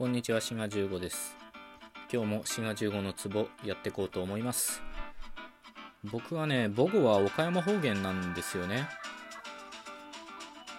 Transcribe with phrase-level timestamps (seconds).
[0.00, 1.36] こんにちは、シガ15です。
[2.10, 4.82] 今日もシガ15のツボやっていこうと思います。
[6.10, 8.88] 僕はね、母語は岡山方言なんですよね。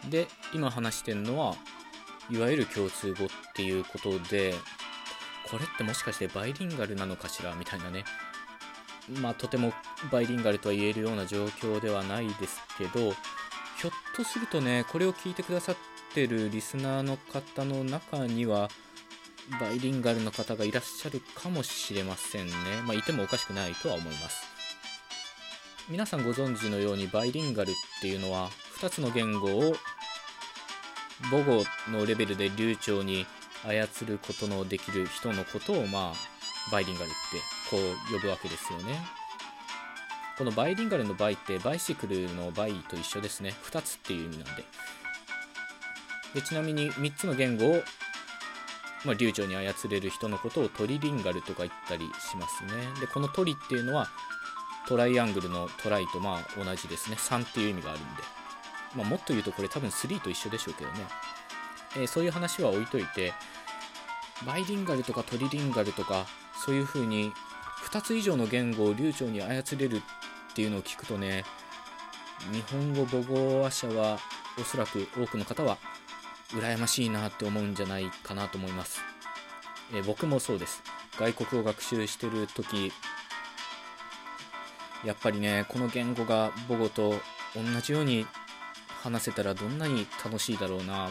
[0.10, 1.56] で、今話してるのは、
[2.32, 4.56] いわゆる共通語っていうことで、
[5.52, 8.06] これってもしかしてバイリンガルなのかしらみたいなね。
[9.22, 9.72] まあ、とても
[10.12, 13.12] バイリンガルとは言えるような状況ではないですけど、
[13.78, 15.76] ひょっとするとね、これを聞いてくださっ
[16.16, 18.68] てるリスナーの方の中には、
[19.60, 22.54] バイリンガルの方がいらっしゃるかもしれませんね。
[22.86, 24.44] まあ、いてもおかしくないとは思います。
[25.90, 29.76] 皆さんご存知のように、バイリンガルっていうのは、2つの言語を
[31.30, 33.26] 母語のレベルで流暢に
[33.64, 37.16] 操ることのできる人のことを、まあ、バイリンガルって
[37.70, 39.00] こう呼ぶわけですよね。
[40.38, 43.54] このバイリンガルの bi って bicycle の bi と一緒ですね。
[43.64, 44.64] 2つっていう意味なんで。
[46.34, 47.84] でちなみに3つの言語を、
[49.04, 52.72] まあ、流暢に操れる人のことをトリリンガルとか言ったりしますね。
[53.00, 54.08] で、このトリっていうのは
[54.88, 57.18] トライアングルのトライとまあ同じですね。
[57.18, 58.24] 3っていう意味があるんで。
[58.96, 60.98] まあ、もっと言うとこれ多分3と一緒でしょうけどね。
[61.98, 63.34] えーそういう話は置いといて、
[64.46, 66.26] バイリンガルとかトリリンガルとか、
[66.66, 67.32] そういう風に
[67.90, 70.02] 2つ以上の言語を流暢に操れるっ
[70.54, 71.44] ていうのを聞くとね、
[72.52, 74.20] 日本語母語話者は
[74.60, 75.78] おそらく多くの方は
[76.54, 79.02] 羨ましいなって思うんじゃないかなと思います。
[79.94, 80.82] え僕もそうです。
[81.18, 82.92] 外国を学習してる時
[85.04, 87.16] やっぱりね、この言語が母語と
[87.56, 88.26] 同じように
[89.02, 91.10] 話せたらどんなに楽しいだろうな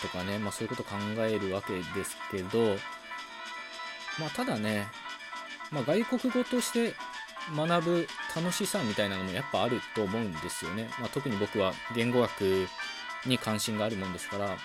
[0.00, 2.76] とかね、まあそういうこと考えるわけですけど、
[4.18, 4.86] まあただね、
[5.70, 6.94] まあ外国語として
[7.54, 10.88] 学ぶ楽しさみたいなのもやっぱあると思うんですよね。
[10.98, 12.66] まあ特に僕は言語学
[13.26, 14.56] に関心があるもんですから、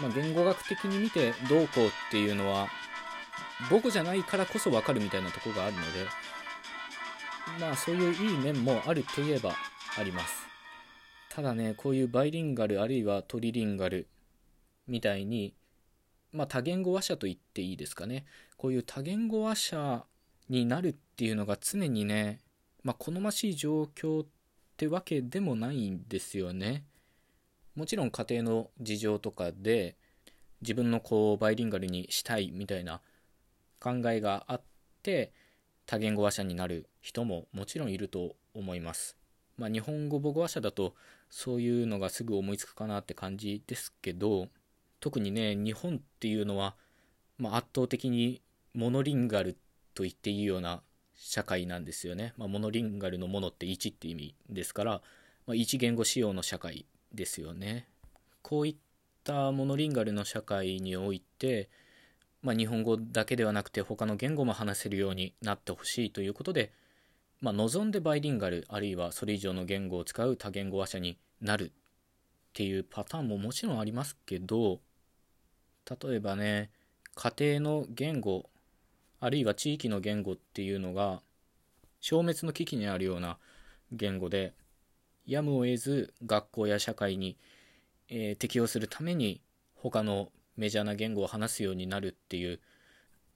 [0.00, 2.68] まあ言語学的に見てどうこうっていうのは
[3.68, 6.06] 母語じゃないからこそわかるみたいなとこがあるので、
[7.60, 9.54] まあそういういい面もあるといえば
[9.98, 10.46] あります。
[11.28, 14.08] ただね、こういうバイリンガルあるいはトリリンガル
[14.86, 15.54] みたいに、
[16.32, 18.24] まあ多言語話者と言っていいですかね。
[18.56, 20.04] こういう多言語話者
[20.48, 22.40] になるっていうのが常にね、
[22.82, 24.26] まあ好ましい状況っ
[24.76, 26.84] てわけでもないんですよね。
[27.80, 29.96] もちろん家庭の事情とかで
[30.60, 33.00] 自分の子をバイリンガルにしたいみたいな
[33.80, 34.62] 考えがあっ
[35.02, 35.32] て
[35.86, 39.16] 多言語話者になる人ももちろんいると思います。
[39.56, 40.94] まあ日本語母語話者だと
[41.30, 44.48] そういうのがすぐ思いつくかなって感じですけど
[45.00, 46.74] 特にね日本っていうのは、
[47.38, 48.42] まあ、圧倒的に
[48.74, 49.56] モノリンガル
[49.94, 50.82] と言っていいような
[51.14, 52.34] 社会なんですよね。
[52.36, 54.90] まあ、モノリンガルのものって1って意味ですから、
[55.46, 57.86] まあ、1言語仕様の社会ですよね。
[58.42, 58.76] こういっ
[59.24, 61.68] たモノリンガルの社会において、
[62.42, 66.72] まあ、日本語だけではなくて他の言語も話せるようになってほしいということで、
[67.40, 71.72] まあ、望んでバイリンガルあるいはそれ以上の言語を使う多言語話者になる
[72.50, 74.80] っていうパターンももちろんありますけど
[75.88, 76.70] 例えばね
[77.14, 78.48] 家庭の言語
[79.20, 81.20] あるいは地域の言語っていうのが
[82.00, 83.38] 消滅の危機にあるような
[83.92, 84.54] 言語で
[85.30, 87.38] やむを得ず学校や社会に、
[88.08, 89.40] えー適応するために
[89.74, 92.60] 他のメジャーな言語を話すようになるっていう、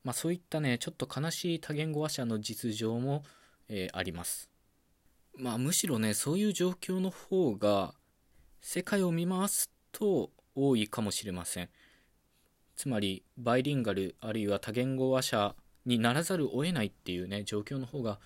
[0.02, 3.22] まあ、そういったねちょっと悲しい多言語話者の実情も、
[3.68, 4.50] えーあります。
[5.36, 7.94] まあむしろねそういう状況の方が
[8.60, 11.68] 世界を見回すと多いかもしれません。
[12.76, 15.54] つまりバイリンガルあるいは多言語話者
[15.86, 18.18] にならざるを得ないっていうね状況の方が、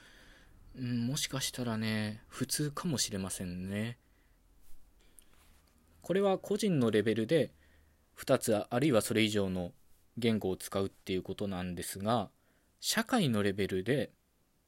[0.78, 3.98] うん、もしかしたらね普通かもしれませんね。
[6.02, 7.52] これは個人のレベルで
[8.16, 9.72] 2つあるいはそれ以上の
[10.16, 12.30] 言語を使うっていうことなんですが
[12.80, 14.10] 社会のレベルで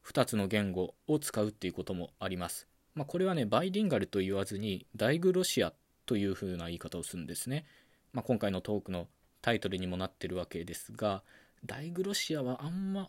[0.07, 2.67] 2つの言語を使うっていうこともあります。
[2.95, 5.73] まあ、これはねバイリンガルと言わずにダイグロシア
[6.07, 7.65] というふうな言い方をするんですね。
[8.13, 9.07] まあ、今回のトークの
[9.41, 11.23] タイトルにもなってるわけですが
[11.65, 13.09] ダイグロシアはあんま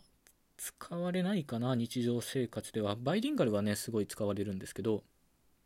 [0.56, 2.96] 使われないかな日常生活では。
[2.96, 5.02] バイリンガルはねすごい使われるんですけど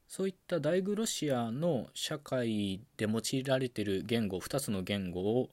[0.07, 5.51] そういったダイグロシアの社会で用いられてる言語2つの言語を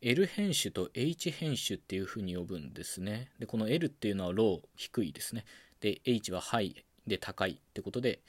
[0.00, 3.30] L 編集と H 編集っていうふうに呼ぶんですね。
[3.38, 5.44] でこの L っていうのはロー低いですね。
[5.80, 8.20] で H はハイで高いってことで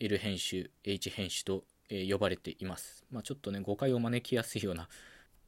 [0.00, 3.06] L 編集 H 編集と、呼ばれています。
[3.10, 4.90] まあちょっとね誤解を招きやすいような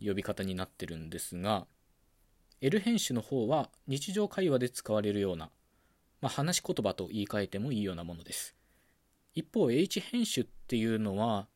[0.03, 1.67] 呼び方になってるんですが
[2.63, 5.49] L 編集の方は日常会話で使われるような、
[6.21, 8.55] まあ、話し言葉と言い換えてもいいようなものです。
[9.35, 11.47] 一方 H 編集っていうのは、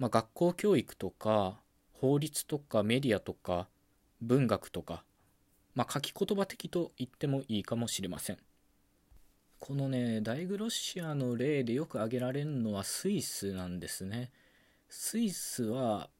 [0.00, 1.60] まあ、学校教育とか
[1.92, 3.68] 法律とかメディアとか
[4.20, 5.04] 文学とか、
[5.76, 8.38] まあ、書き言葉的と言ってもいいかもしれません。
[9.60, 14.32] このねダイグロシアの例でよく挙げられるのはスイスなんですね。
[14.88, 16.10] スイスは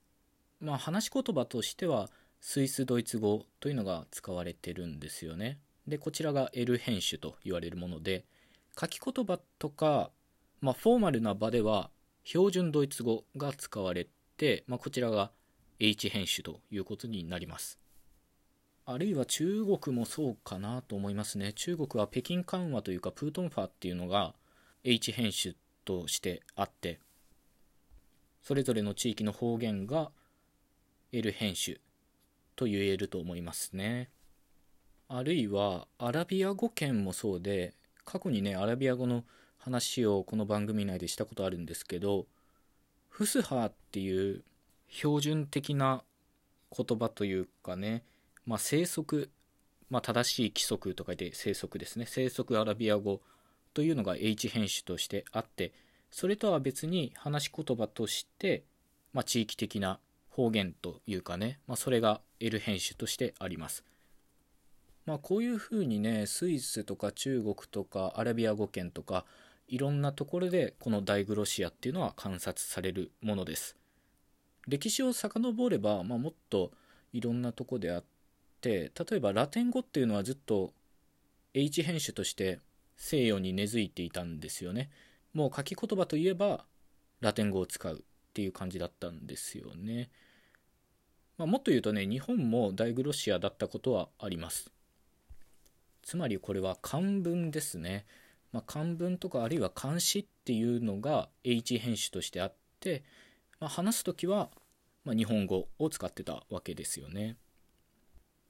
[0.61, 5.59] まあ話し言葉としてはスイスドイツ語というのが使われてるんですよね。
[5.87, 8.25] でこちらが L 編集と言われるもので
[8.79, 10.11] 書き言葉とか、
[10.61, 11.91] まあ、フォーマルな場では
[12.25, 14.07] 標準ドイツ語が使われ
[14.37, 15.31] て、まあ、こちらが
[15.79, 17.79] H 編集ということになります。
[18.87, 21.53] あるいは中国もそうかなと思いますね。
[21.53, 24.35] 中国は北京緩和というかプートンファーっていうのが
[24.85, 25.55] H 編集
[25.85, 27.01] としてあって
[28.43, 30.11] それぞれの地域の方言が
[31.13, 31.81] L 編集
[32.61, 34.11] と言えると思いますね。
[35.09, 37.73] あるいはアラビア語圏もそうで
[38.05, 39.25] 過去にねアラビア語の
[39.57, 42.27] 話をこの番組内でしたことあるんですけど
[43.09, 44.45] フスハっていう
[44.91, 46.03] 標準的な
[46.77, 48.05] 言葉というかね、
[48.45, 49.31] まあ、生息、
[49.89, 52.05] まあ、正しい規則と書いて生息ですね。
[52.07, 53.23] 生息アラビア語
[53.73, 55.73] というのが H 編集としてあって
[56.11, 58.65] それとは別に話し言葉として、
[59.15, 59.99] まあ、地域的な
[60.29, 63.85] 方言というかね、まあ、それが L 編集としてあります。
[65.07, 69.25] まあ、こういうふうにねスイスとか中国とかアラビア語圏とか
[69.69, 73.77] いろんなところでこのダイグロシアっていうのは観察されるものです。
[74.67, 76.73] 歴史を遡れば、まあ、もっと
[77.13, 78.05] いろんなとこであっ
[78.61, 80.73] て例えばラテン語っていうのはずっと
[81.55, 82.59] H 編集として
[82.97, 84.91] 西洋に根付いていたんですよね。
[85.33, 86.65] もう書き言葉といえば
[87.21, 90.11] ラテン語を使うっていう感じだったんですよね、
[91.41, 94.71] まあ、もっと言うとね日本もダイグロシアだったことはあります。
[96.03, 98.05] つまりこれは漢文ですね、
[98.53, 103.05] まあ、漢文とかあるいは漢詩っていうのが H 編集としてあって、
[103.59, 104.51] まあ、話す時は
[105.07, 107.39] ま日本語を使ってたわけですよね、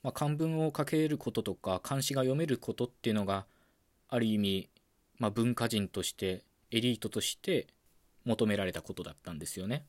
[0.02, 3.46] ま、漢文を書けることとか漢詩が読めることっていうのが
[4.08, 4.68] ある意味、
[5.16, 6.42] ま、文化人として
[6.72, 7.68] エリートとして
[8.24, 9.84] 求められたことだったんですよね。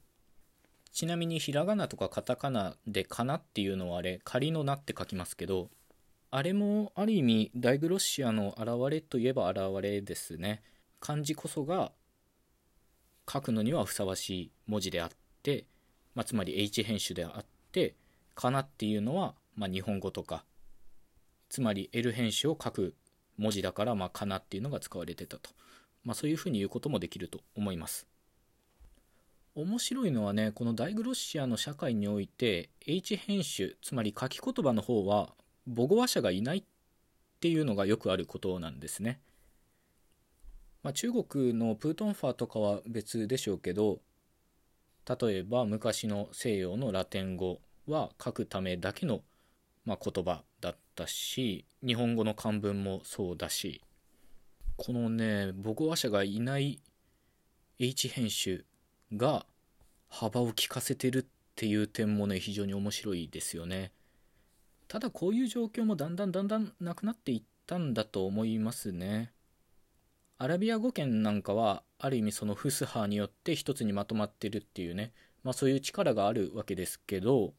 [0.92, 5.70] ちなみにひらがなとかカタカナで「かな」っていうのはあれ仮の「な」って書きますけど
[6.32, 10.64] あれもある意味ダイグロッシアの現れといえば現れですね。
[11.00, 11.92] 漢字こそが
[13.32, 15.10] 書くのにはふさわしい文字であっ
[15.42, 15.66] て、
[16.14, 17.96] まあ、つまり H 編集であって
[18.36, 20.46] 「かな」っていうのは、まあ、日本語とか
[21.50, 22.96] つまり L 編集を書く
[23.38, 25.50] 文字だから、かなっていうのが使われてたと、
[26.04, 28.08] まあ、そういうふうに言うこともできると思います。
[29.54, 35.34] 面白いのはねこのダイグロッシアの社会において H 編集つまり書き言葉の方は
[35.68, 36.64] 母語話者がいないっ
[37.42, 39.20] ていうのがよくあることなんですね。
[40.84, 44.00] まあ、中国のプートンファーとかは別でしょうけど
[45.08, 49.22] 例えば昔の西洋のラテン語は書くためだけの、
[49.86, 53.84] まあ、言葉だったし日本語の漢文もそうだし
[54.78, 56.80] このね母語話者がいない
[57.78, 58.66] H 編集
[59.16, 59.46] が
[60.10, 61.26] 幅を利かせてるっ
[61.56, 63.92] ていう点もね非常に面白いですよね。
[64.92, 69.32] ただこういう状況もだんだんだんだんなくなっていったんだと思いますね
[70.38, 75.14] アラビア語圏なんかはある意味そのフスハによって一つにまとまってるっていうね
[75.46, 77.54] まあそういう力があるわけですけど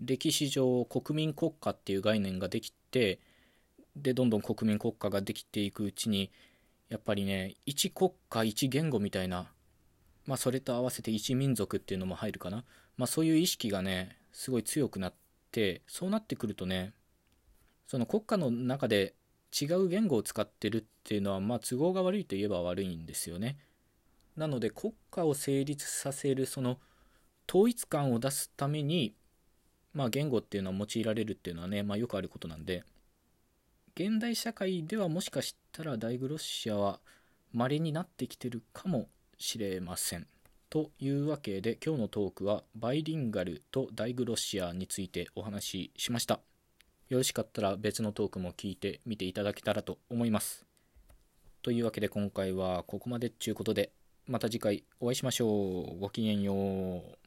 [0.00, 3.18] 歴史上国民国家っていう概念ができて
[3.96, 6.30] でどんどん国民国家ができていくうちに
[6.90, 9.50] やっぱりね一国家一言語みたいな
[10.30, 12.64] まあそれと合わせて一民族っていうのも入るかな。
[12.96, 15.14] まあそういう意識がねすごい強くなっ
[15.50, 16.92] てそうなってくるとね
[17.88, 19.16] その国家の中で
[19.60, 23.58] 違う言語を使ってるっていうのはまあ都合が悪いといえば悪いんですよね。
[24.36, 26.78] なので国家を成立させるその
[27.48, 29.16] 統一感を出すために
[29.94, 32.84] まあ言語っていうのは用いられるっていうのはね、まあ、よくあることなんで
[33.96, 37.00] 現代社会ではもしかしたらダイグロッシアは
[37.52, 39.08] 稀になってきてるかも
[39.40, 40.26] しれません。
[40.68, 46.40] というわけで今日のトークはバイリンガルとダイグロシアについてお話ししました。
[47.08, 50.64] よろしかったら別のトークも聞いてみていただけたらと思います。
[51.62, 53.90] というわけで今回はここまでっちゅうことで
[54.26, 55.98] また次回お会いしましょう。
[55.98, 57.19] ごきげんよう。